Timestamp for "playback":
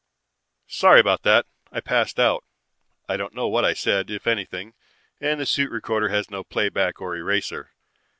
6.43-6.99